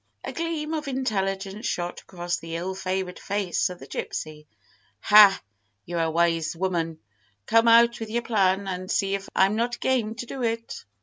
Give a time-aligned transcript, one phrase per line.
[0.23, 4.47] A gleam of intelligence shot across the ill favoured face of the gypsy.
[5.01, 5.39] "Ha!
[5.85, 6.97] you're a wise woman.
[7.45, 10.85] Come, out with your plan, and see if I'm not game to do it."